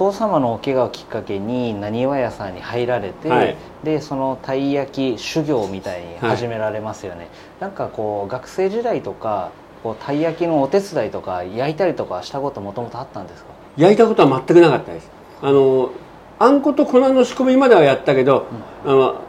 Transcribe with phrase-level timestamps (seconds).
[0.00, 3.54] 父様のお怪我をきっかけになにわ屋さんに入られて、はい。
[3.84, 7.28] でそのたい焼き修行みたいに始められますよね、
[7.60, 9.50] なんかこう学生時代とか
[9.82, 13.50] こうたい焼きのお手伝いとか焼いたりとかしたこともともとあったんですか？
[13.76, 15.10] 焼いたことは全くなかったです。
[15.42, 15.90] あの
[16.38, 18.46] あんこと粉の仕込みまではやったけど、
[18.86, 19.20] あの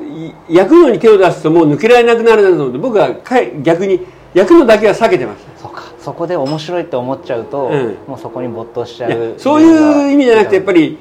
[0.00, 3.10] い焼くのに手を出すともう抜けられなくなるなと思って僕は
[3.62, 5.68] 逆に焼くのだけは避けてました
[6.04, 7.96] そこで面白いって思っちゃうと、うん。
[8.06, 10.98] もうそこに没頭しちゃうそういう意味じゃなくてやっぱり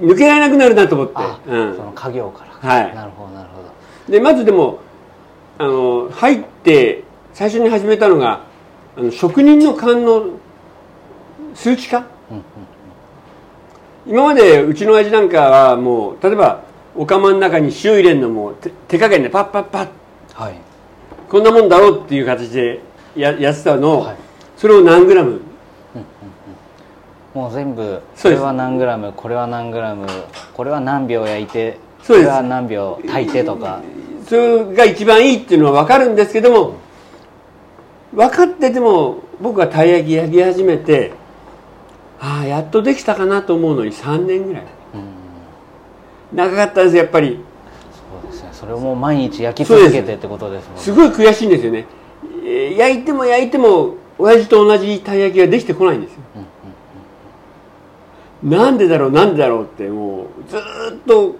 [0.00, 1.12] 抜けられなくなるなと思って。
[1.16, 1.76] あ、うん。
[1.76, 2.68] その家業から。
[2.68, 2.94] はい。
[2.94, 4.12] なるほどなるほど。
[4.12, 4.80] でまずでも
[5.58, 8.44] あの入って最初に始めたのが
[8.96, 10.30] あの職人の勘の
[11.54, 11.98] 数値化、
[12.30, 12.44] うんうん
[14.06, 16.62] 今までうちの親父なんかはもう例えば
[16.94, 19.88] お釜の中に塩入れるのも手手加減でパッパッパッ。
[20.34, 20.54] はい。
[21.30, 22.82] こんなもんだろうっていう形で
[23.16, 23.98] ややの。
[23.98, 24.16] を、はい。
[24.56, 25.40] それを何グラム？
[27.34, 28.40] もう全部そうです。
[28.42, 29.12] これは何グラム？
[29.12, 30.06] これは何グラム？
[30.54, 31.78] これは何秒焼いて？
[32.06, 33.82] これは何秒炊いてとか。
[34.26, 36.76] それが一番いいっていうのは分かるんですけども
[38.14, 41.12] 分かってても僕がたい焼き焼き始めて
[42.20, 44.62] ああやっとできたかなと思うのに3年ぐらい。
[44.62, 44.66] う
[46.34, 46.36] ん。
[46.36, 47.40] 長かったですやっぱり。
[48.22, 48.48] そうですね。
[48.52, 50.80] それをもう毎日焼き続けてってことですもんね。
[50.82, 50.92] す。
[50.92, 52.03] ごい悔しいんですよね、えー
[52.44, 56.20] 焼いても焼いても親父と同じたい焼きができてこないんですよ、
[58.42, 60.60] なんでだろうなんでだろうってもうずー
[60.98, 61.36] っと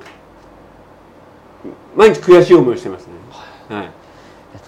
[1.94, 3.12] 毎日悔しい思いをしてますね。
[3.68, 3.84] はい。
[3.84, 3.90] で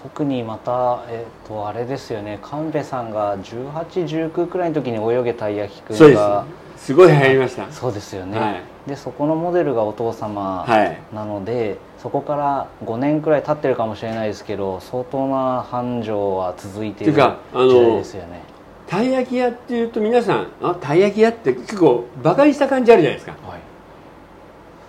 [0.01, 2.39] 特にまた、えっとあれですよね。
[2.41, 7.69] 神戸さんが1819くらいの時に泳げたい焼きくそうんでがすすごい流行りました。
[7.71, 8.61] そうですよね、はい。
[8.87, 10.97] でそこのモデルがお父様はい。
[11.13, 18.41] なので、そこから5年くらい経ってるかもしれないですけど相当な繁盛は続いている時代ですよね。
[18.87, 23.35] たい焼き屋っていうと皆さんあたい焼き屋って結構バカにした感じあるじゃないですか。
[23.45, 23.59] はい。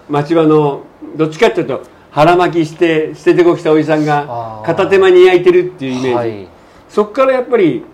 [0.08, 0.82] 町場の
[1.16, 6.48] どっちかっていうと腹巻きして捨ててこきたおじさんが片手間に焼いてるっていうイメージ、はい。
[6.88, 7.84] そこからやっぱり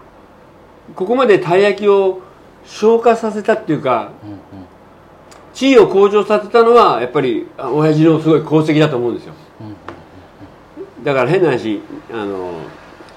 [0.95, 2.21] ここまでたい焼きを
[2.65, 4.39] 消化させたっていうかうんうん。
[5.53, 9.35] 地位を向上させたのはやっぱりあ親父のすごい功績だと思うんですよ。
[9.61, 9.77] うん
[11.05, 12.53] だから変な話あの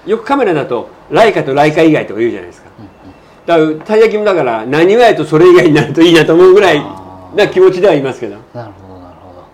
[0.06, 2.68] よくカメラだとライカとライカ以外とか言うじゃないですか。
[3.46, 6.82] だからたい焼きもだから何はやとそれ以外になるといいなと思うぐらい
[7.34, 8.36] な気持ちではいますけど。
[8.52, 9.46] なるほどなるほど。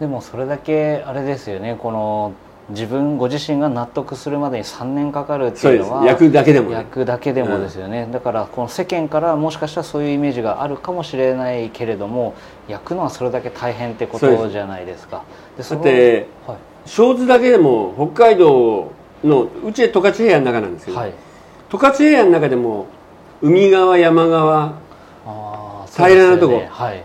[0.00, 2.32] でもそれだけあれですよねこの
[2.68, 6.12] 自分ご自身が納得するまでに3年かかるっていうのはです。
[6.14, 6.76] 焼くだけでもね。
[6.76, 12.34] 焼くだけでもですよね、だからこの世間からもしかしたらそういうイメージがあるかもしれないけれども
[12.66, 15.22] 焼くのはそれだけ大変ってことじゃないですか。
[15.56, 16.56] でそのだってはい。
[16.86, 18.90] 小津だけでも北海道
[19.22, 21.12] のうち十勝平野の中なんですけど、はい。
[21.70, 22.86] 十勝平野の中でも
[23.42, 24.72] 海側山側
[25.94, 26.54] 平らなとこ。
[26.54, 26.68] ね。
[26.70, 27.04] はい。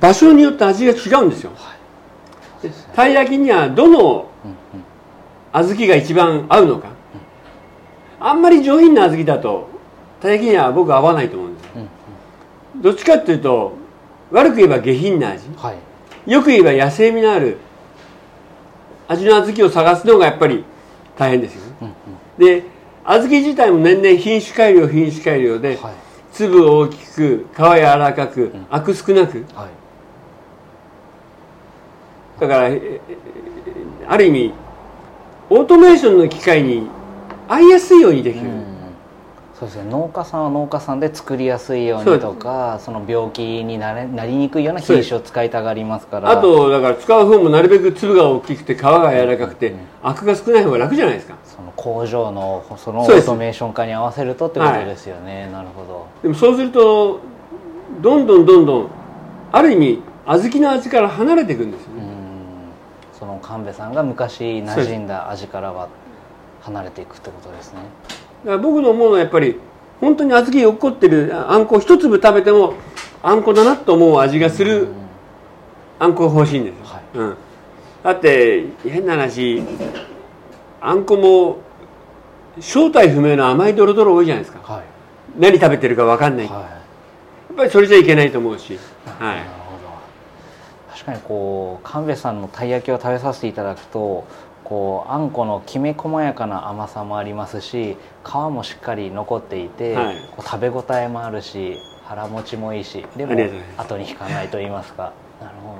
[0.00, 1.52] 場所によって味が違うんですよ。
[2.60, 4.31] そうですねたい焼きにはどのうんうん
[5.52, 6.88] 小豆が一番合うのか？
[8.20, 9.68] あんまり上品な小豆だと
[10.20, 11.70] たい焼きには僕は合わないと思うんですよ。
[11.76, 11.88] うん
[12.80, 13.74] どっちかっていうと
[14.30, 15.46] 悪く言えば下品な味。
[15.56, 15.74] は
[16.26, 16.30] い。
[16.30, 17.58] よく言えば野生味のある
[19.08, 20.64] 味の小豆を探すのがやっぱり
[21.18, 21.76] 大変ですよね。
[21.82, 21.94] うんうん。
[22.38, 22.64] で
[23.04, 25.94] 小豆自体も年々品種改良品種改良ではい。
[26.32, 28.66] 粒大きく皮柔らかくん。
[28.70, 29.44] アク少なく。
[29.54, 29.70] はい。
[32.40, 33.00] だからええ
[34.08, 34.54] ある意味
[35.52, 36.88] オートメーションの機械に
[37.46, 38.64] 合いやすいようにできる、うん。
[39.54, 39.90] そうですね。
[39.90, 46.30] 農家さんは農家さんで作りやすいようにとかその病気になれなりにくいような品種を使いたがりますから。
[46.30, 49.78] あとだから使う方もなるべく粒が大きくて皮が柔らかくて、うん。
[50.02, 51.36] アクが少ない方が楽じゃないですか。
[51.44, 56.06] その工場のそのオートメーション化に合わせるとってことですよね、なるほど。
[56.22, 57.20] でもそうすると
[58.00, 58.88] どんどんどんどん
[59.52, 61.91] ある意味小豆の味から離れていくんですよ
[63.42, 65.88] 神戸さんが昔馴染んだ味からは
[66.62, 67.80] 離れていくってことですね。
[68.44, 69.58] だから僕の思うのはやっぱり
[70.00, 72.74] 本当に小豆に落っこってるああんこ一粒食べても
[73.22, 74.88] あんこだなと思う味がする
[75.98, 77.02] あんこが欲しいんですよ、はい。
[77.14, 77.36] うん、
[78.02, 79.62] だって変な話
[80.80, 81.58] あんこも
[82.60, 84.72] 正体不明の甘いドロドロ多いじゃないですか。
[84.72, 84.82] はい。
[85.38, 86.82] 何食べてるか分かんない、やは
[87.52, 89.61] っぱりそれじゃいけないと思うし、はい
[91.04, 94.24] 確かにこう神戸さんのたい焼きを食べさせていただくと
[94.62, 100.16] こうあんこのきめ細やかな甘さもありますし皮もしっかり残っていて、はい。
[100.30, 103.34] こう食べ応えもあるし腹持ちもいいしでも
[103.76, 105.12] 後に引かないと言いますか。
[105.40, 105.78] なるほど。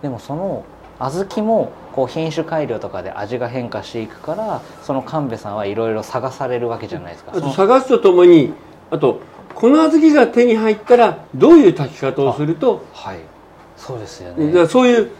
[0.00, 0.64] でもその
[0.98, 7.32] 小豆もこう品種改良とかで味が変化していくからその神戸さんはいろいろ探されるわけじゃないですか。
[7.34, 8.54] あと探すとともに
[8.90, 9.20] あと
[9.54, 13.18] この小豆が手に入ったらどういう炊き方をするとはい
[13.86, 14.66] そうですよね。
[14.66, 15.10] そういう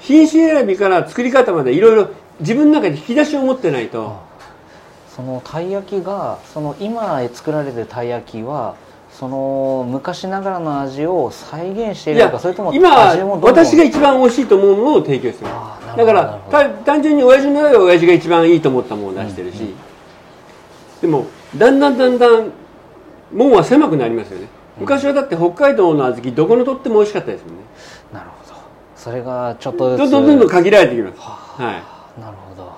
[0.00, 2.10] 品種選びから作り方までいろいろ
[2.40, 4.20] 自分の中で引き出しを持ってないと。
[5.14, 8.76] そのたい焼きがその今作られてるたい焼きは
[9.10, 12.88] その昔ながらの味を再現しているのかそれとも今
[13.42, 16.38] 私が一番美味しいと思うものを提供してだから
[16.86, 19.74] 単純に親父の中では親父が一番いいと思ったものを出してるし、うんうん。
[21.02, 21.26] でも
[21.56, 22.52] だんだんだんだん
[23.34, 24.48] 門は狭くなりますよね。
[24.78, 27.60] 昔はだって北海道の小豆どこのとっても美味しかったですもんね。
[27.60, 27.91] なるほど
[29.02, 31.20] それがちょっとずつどんどんどん限られてきます。
[31.20, 31.72] は
[32.16, 32.20] い。
[32.20, 32.72] なるほど。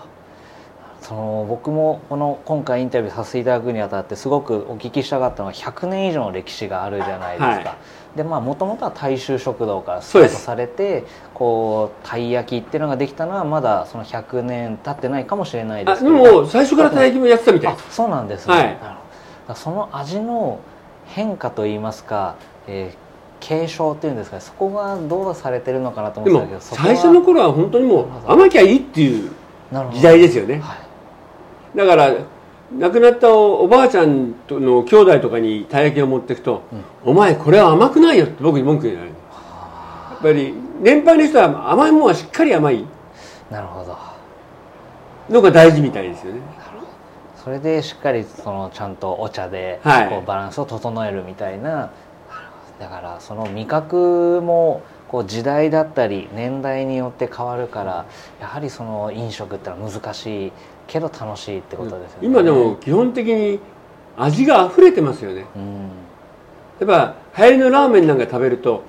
[1.03, 7.77] その僕もこの今回インタビューさせていただくにあたってすごくお聞きしたかったのは100年以上の歴史があるじゃないですか、は
[8.17, 11.05] でまあもともとは大衆食堂からスタートされて
[11.35, 16.11] こうたい焼きっていうのができたのはまだその100年経ってないかもしれないですけど。
[16.11, 17.97] も最初からたい焼きもやってたみたいあです。
[17.97, 18.49] そうなんです。
[18.49, 19.57] ね、はい。
[19.57, 20.59] その味の
[21.05, 22.37] 変化といいますか、
[22.67, 23.04] えー
[23.45, 24.43] 継承っていうんですかね。
[24.43, 29.31] そこがどうされてるのかなと思ってたけど最初の頃は本当にもう甘きゃいいっていう
[29.93, 30.61] 時代ですよね。
[30.61, 30.77] は
[31.75, 31.77] い。
[31.77, 32.15] だから
[32.79, 36.63] 亡くなったおおばあちゃんとの兄弟とかにたい焼きを持っていくと
[37.05, 39.15] 「お前これは甘くないよ」って僕に文句言われる
[40.11, 42.87] やっぱり年配の人は甘いものはしっかり甘い。
[43.51, 43.97] なるほど。
[45.29, 46.41] のが大事みたいですよね。
[47.37, 50.09] それでしっかりそのちゃんとお茶ではい。
[50.09, 51.91] こうバランスを整えるみたいな、
[52.79, 58.07] だからその味覚もこう時代だったり年代によって変わるから
[58.41, 60.53] やはりその飲食ってのは難しい
[60.87, 62.27] けど楽しいってことですよね。
[62.27, 63.61] 今でも基本的に
[64.17, 65.45] 味が溢れてますよね。
[65.57, 65.89] うん。
[66.81, 68.83] やっぱ流行りのラーメンなんか食べると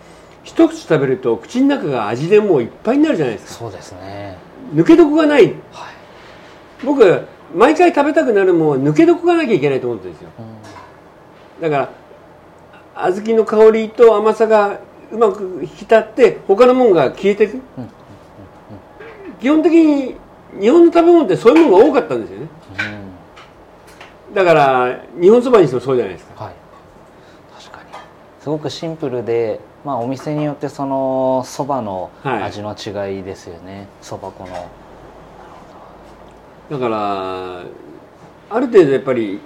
[0.44, 3.54] 一口食べると口の中が味でもういっぱいになるじゃないですか。
[3.60, 4.38] そうですね。
[4.74, 5.46] 抜け床がない。
[5.46, 5.54] はい、
[6.84, 7.22] 僕
[7.54, 10.30] 毎回食べたくなるもんは抜け床がなきゃいけないと思ってるんですよ。
[10.40, 11.62] うん。
[11.62, 11.90] だから
[12.96, 14.80] 小豆の香りと甘さが
[15.12, 17.62] うまく引き立って他のものが消えていく、うん
[19.40, 20.16] 基本的に
[20.60, 22.48] 日本の食べ物ってそういうものが多かったんですよね。
[24.34, 26.46] だから日本そばにしてもそうじゃないですか。
[26.46, 26.54] はい。
[27.62, 27.90] 確かに。
[28.40, 32.44] すごくシンプルで、まあ、お店によってそのそばのはい。
[32.44, 33.88] 味の違いですよね。
[34.02, 34.68] そば粉の。
[36.72, 37.60] だから
[38.50, 39.42] ある程度やっぱり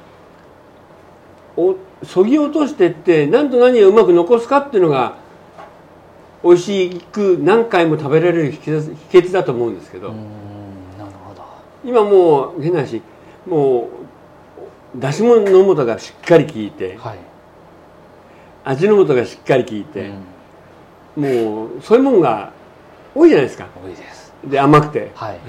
[1.57, 5.17] おそぎ落としてって何と何をうまく残すかっていうのが
[6.43, 10.13] 美味しく何回も食べられる秘訣だと思うんですけど、
[11.83, 13.01] 今もう変な話
[13.45, 13.89] も
[14.95, 17.17] うだしもの素がしっかり効いてはい、
[18.63, 20.11] 味の素がしっかり効いて
[21.17, 21.23] う、ん。
[21.23, 22.53] もうそういうもんが
[23.13, 23.67] 多いじゃないですか。
[23.83, 24.33] 多いです。
[24.45, 25.11] で甘くて。
[25.15, 25.39] はい。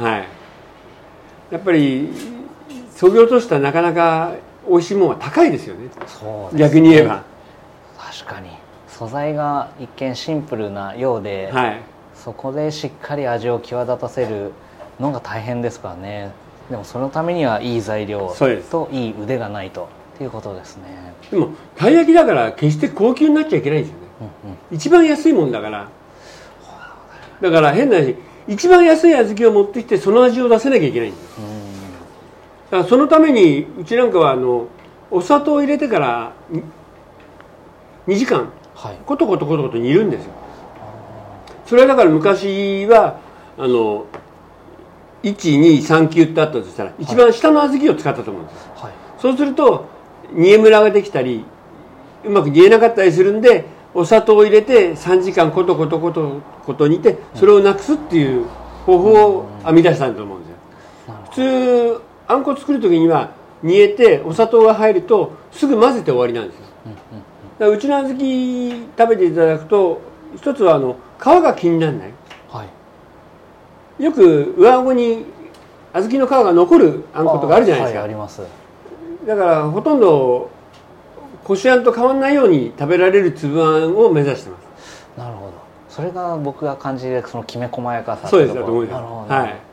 [1.51, 2.09] やっぱり
[2.95, 4.35] そぎ落としたらなかなか
[4.69, 5.89] 美味しいものは高いですよね。
[6.07, 6.61] そうね。
[6.61, 7.23] 逆に言えば。
[7.99, 8.51] 確かに。
[8.89, 11.81] 素材が一見シンプルなようで、はい。
[12.15, 14.53] そこでしっかり味を際立たせる
[14.99, 16.33] のが大変ですからね。
[16.71, 18.35] でもそのためにはいい材料
[18.71, 21.15] といい腕がないとっていうことですね。
[21.31, 24.07] でもたい焼きだから決して高級になっちゃいけないんですよね。
[24.45, 24.77] うんうん。
[24.77, 25.89] 一番安いもんだから。
[27.41, 31.47] だから変な話一番安い小豆を持ってきてその味を出せなきゃいけないんですよ。
[31.47, 31.50] だ
[32.71, 34.69] からそのためにうちなんかはあの
[35.11, 36.33] お砂糖を入れてから
[38.07, 38.99] 2時間はい。
[39.05, 40.33] コトコトコトコト煮るんですよ。
[41.67, 43.21] それはだから昔は
[43.59, 44.07] あの
[45.23, 48.93] 1239ってあったとしたら一番下の小豆を使ったと思うんですはい。
[49.19, 49.87] そうすると
[50.33, 51.45] 煮えムラができたり
[52.25, 58.47] うまく煮えなかったりするんでお砂糖を入れて3時間コトコトコトコト煮てそれをなくすっていう
[58.87, 60.57] 方法を編み出したんだと思うんですよ。
[61.25, 63.33] 普通あんこ作る時には
[63.63, 66.63] 煮えてお砂糖が入るとすぐ混ぜて終わりなんですよ。
[67.61, 67.77] どうんうん。
[67.77, 70.01] うちの小豆食べていただくと
[70.37, 72.13] 一つはあの皮が気にならない。
[72.49, 72.65] は
[73.99, 74.05] い。
[74.05, 75.27] よく上顎に
[75.93, 78.43] 小豆の皮が残るあんことかあるじゃないですか、はいあります。
[79.27, 80.51] だからほとんど
[81.45, 85.19] こしあんと変わらないように食べられる粒あんを目指してます。
[85.19, 85.53] なるほど。
[85.89, 89.33] それが僕が感じるそのきめ細やかさそうですだと思います。
[89.33, 89.70] はい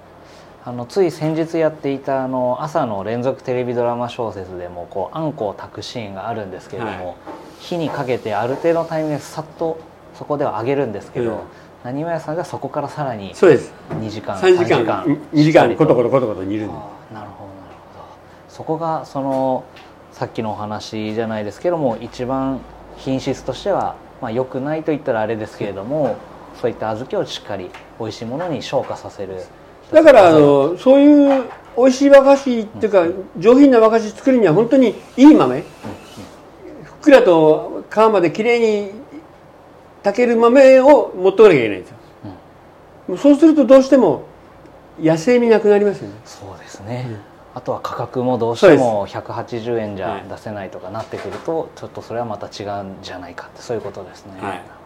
[0.68, 7.16] あのつい先日やっていたあの朝の連続テレビドラマ小説でもこうあんこを炊くシーンがあるんですけれども、はい。
[7.62, 9.80] 火にかけてある程度のタイミングでさっと
[10.14, 11.40] そこでは揚げるんですけど、うん。
[11.86, 13.72] 何わ屋さんがそこからさらにそうです。
[13.92, 16.74] 2時間3時間2時間コトコトコトコト煮るんで。
[16.74, 18.06] あーなるほどなるほど。
[18.50, 19.64] そこがその
[20.12, 22.60] さっきのお話じゃないですけども一番
[22.98, 26.18] 品質としては、まあ、良くないと言ったらあれですけれども
[26.62, 27.70] そういった小豆をしっかり
[28.02, 29.46] 美味しいものに昇華させる
[29.91, 31.46] だからあのそういう
[31.77, 33.06] 美味しい和菓子っていうか
[33.38, 35.62] 上品な和菓子作るには本当にいい豆。
[35.62, 35.65] ふっ
[36.94, 38.91] くくらと皮まできれいに
[40.03, 41.98] 炊ける豆を持ってこなきゃいけないんですよ、
[43.08, 44.25] もうそうするとどうしても
[45.00, 46.15] 野生味なくなりますよね。
[46.25, 47.20] そうですね、
[47.53, 54.77] あとは価格もどうしても180円じゃ出せないとかなってくるとちょっとそれはまた違うんじゃないかってそういうことですね、はい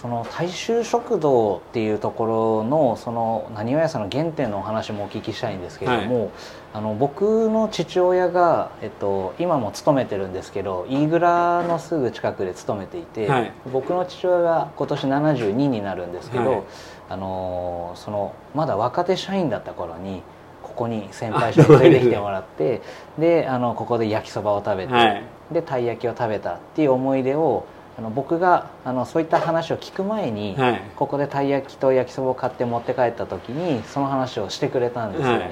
[0.00, 6.32] その大衆食堂っていうところのその何わ屋さんの原点のお話もお聞きしたいんですけれども、
[6.72, 13.52] あの僕の父親が、えっと、今も勤めてるんですけど飯倉のすぐ近くで勤めていて、はい。
[13.70, 16.62] 僕の父親が今年72になるんですけど、はい。
[17.10, 20.22] あのそのまだ若手社員だった頃に
[20.62, 22.80] ここに先輩と連れてきてもらって
[23.18, 25.22] であのここで焼きそばを食べて、はい。
[25.52, 27.66] でたい焼きを食べたっていう思い出を
[27.98, 30.82] あの僕があのそういった話を聞く前に、はい。
[30.96, 35.46] ここでたい焼きと焼きそばを買って持って帰った時にその話をしてくれたんですよね、は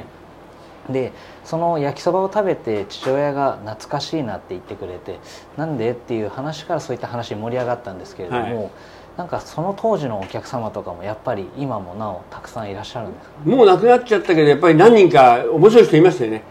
[0.90, 0.92] い。
[0.92, 1.12] で
[1.44, 5.18] その焼きそばを食べて父親が懐かしいなって言ってくれて
[5.56, 8.70] なんでっていう話からそういった話に盛り上がったんですけれども、はい。
[9.18, 16.44] なんかその当時のお客様とかもやっぱり今もなおたくさんいらっしゃるんですか、もうなくなっちゃったけどやっぱり何人か面白い人いましたよね、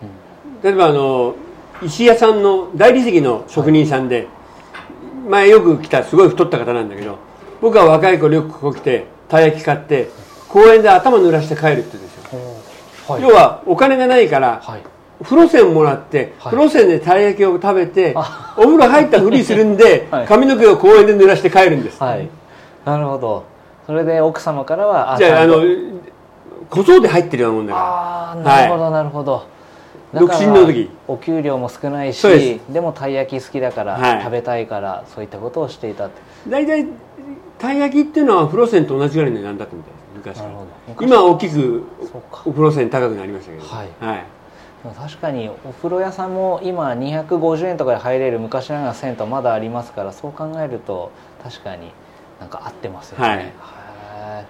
[0.61, 1.33] 例えばあの
[1.81, 4.27] 石屋さんの大理石の職人さんで、
[5.27, 7.17] 前よく来たすごい太った方なんだけど
[7.61, 10.09] 僕は若い頃よくここ来てたい焼き買って
[10.47, 13.21] 公園で頭濡らして帰るって言うんですよ、はい。
[13.21, 14.83] 要はお金がないから、はい。
[15.23, 16.53] 風呂線もらって、はい。
[16.53, 20.25] 風呂線でたい焼きを食べてあお風呂入ったふりするんで、 はい。
[20.25, 22.29] 髪の毛を公園で濡らして帰るんです、はい。
[22.85, 23.43] なるほど。
[23.85, 25.63] それで奥様からはじゃああの
[26.69, 27.85] 小僧で入ってるようなもんだから。
[27.85, 29.43] ああなるほどなるほど、
[30.13, 30.89] 独身の時。
[31.07, 34.23] お給料も少ないしででもたい焼き好きだから、はい。
[34.23, 36.21] 食べたいからそういったことをしていたって。
[36.47, 36.87] 大体
[37.57, 40.03] たい焼きっていうのは風呂線と同じぐらいの値段だったみたいです。
[40.15, 41.05] 昔なるほど。
[41.05, 41.83] 今は大きく
[42.45, 43.65] お風呂線高くなりましたけど。
[43.65, 43.89] はい。
[43.99, 44.25] はい。
[44.95, 51.11] 確かにお風呂屋さんも今250円とかで入れる昔ながらの銭湯まだありますからそう考えると
[51.43, 51.91] 確かに
[52.39, 54.45] なんか合ってますよね、はい。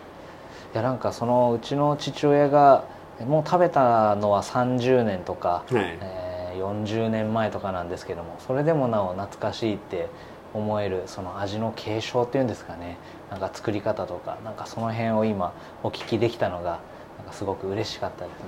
[0.74, 2.84] いやなんかそのうちの父親が
[3.26, 5.98] もう食べたのは30年とか、はい。
[6.02, 10.08] えー40年前とかなんですけどもそれでもなお懐かしいって
[10.54, 12.98] 思えるその味の継承っていうんですかね。
[13.30, 16.80] なんか作り方とかなんかその辺を今お聞きできたのが
[17.18, 18.46] なんかすごく嬉しかったですね。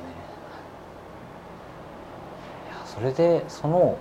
[2.85, 3.97] それでその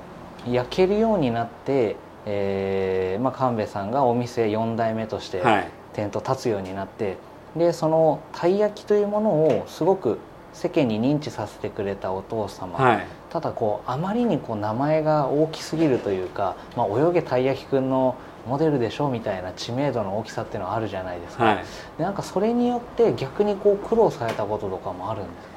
[0.46, 5.68] 焼けるようになって、えーまあ、神戸さんがお店4代目としてはい。
[5.92, 7.16] 店頭立つようになって
[7.56, 10.18] でそのたい焼きというものをすごく
[10.59, 13.07] 世間に認知させてくれたお父様、はい。
[13.31, 18.17] ただこうあまりにこう名前が大きすぎるというか「まあ、泳げたい焼きくん」の
[18.49, 21.65] モデルでしょみたいな知名度の大きさっていうのはあるじゃないですか、はい。
[21.99, 25.49] でなんかそれによって逆にこう苦労されたこととかもあるんです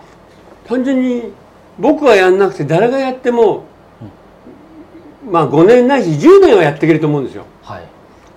[0.70, 0.76] か？
[0.76, 1.34] 単純に
[1.80, 3.64] 僕はやんなくて誰がやっても、
[5.30, 7.46] まあ5年ないし10年はやってくれると思うんですよ。
[7.64, 7.84] はい。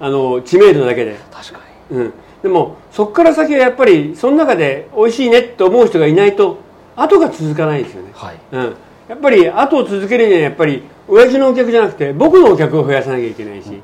[0.01, 2.13] あの知名度だけで、確かうん、
[2.45, 6.59] でもそこから先はやっぱりその中で美味しいねって思う人がいないと
[6.95, 8.09] 後が続かないですよね。
[8.09, 8.39] に、はい。
[8.53, 8.77] うん、
[9.09, 13.81] やっぱり後を続けるにはやっぱり親父のお客じゃなくて僕のお客を増やさなきゃいけないし、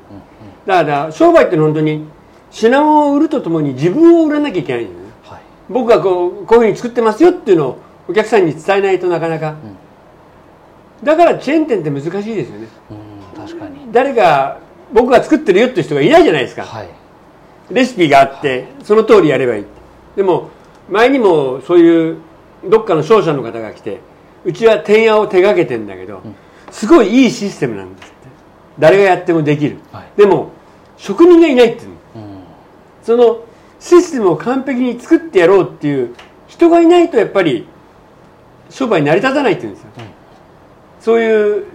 [0.67, 2.05] だから商売って本当に
[2.51, 5.11] 品物を売るとともに自分を売らなきゃいけないんだよね。
[5.23, 5.41] はい。
[5.67, 9.55] 僕がこうこういうふうに作ってますよっていうのをお客さんに伝えないとなかなか、
[11.01, 12.67] だからチェーン店って難しいですよね。
[12.91, 12.93] う
[13.39, 13.91] ん確かに。
[13.91, 14.59] 誰か
[14.93, 17.00] 僕が作ってるよっていう人がいないじゃないですか、はい
[17.73, 19.65] レシピがあってその通りやればいい。
[20.15, 20.49] でも
[20.89, 22.17] 前にもそういう
[22.69, 24.01] どっかの商社の方が来て
[24.43, 26.21] うちは天屋を手がけてんだけど、
[26.71, 28.15] すごいいいシステムなんですって。
[28.79, 30.11] 誰がやってもできる、はい。
[30.17, 30.51] でも
[30.97, 31.95] 職人がいないっていうの。
[32.15, 32.39] うん。
[33.03, 33.43] その
[33.79, 36.15] システムを完璧に作ってやろうっていう
[36.47, 37.65] 人がいないとやっぱり
[38.69, 39.89] 商売成り立たないっていうんですよ、
[40.99, 41.65] そういう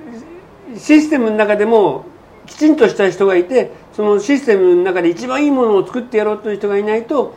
[0.76, 2.04] システムの中でも
[2.46, 7.34] きちんとした人がいてそのシステムの中で一番いいものを作ってやろうという人がいないと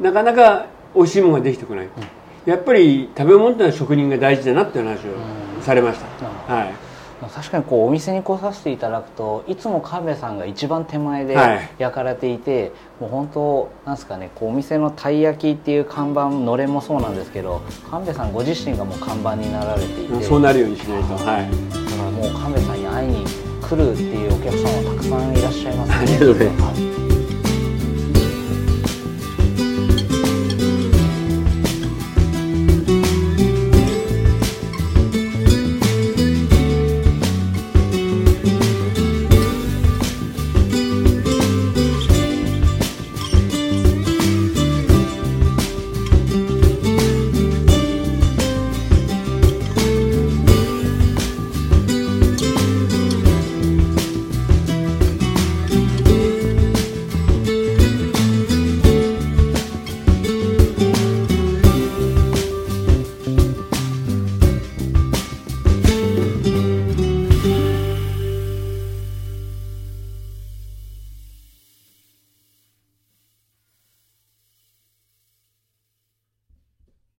[0.00, 1.88] なかなか美味しいものができてこない、
[2.46, 6.74] やっぱり食べ物ってのは職人が大事だなっていう話をされました、はい。
[7.32, 11.70] 確かにこうお店に来させていただくといつも神戸さんが一番手前ではい。
[11.78, 20.24] 焼かれていて、もう本当なんですかねこうお店のたい焼きっていう看板のれんもそうなんですけど神戸さんご自身がもう看板になられていて。
[20.24, 22.82] そうなるようにしないと、はい、だからもう神戸さん
[23.70, 25.96] 来るっていうお客さんはたくさんいらっしゃいますね。
[25.96, 26.80] ありがとうございます。
[26.80, 26.89] はい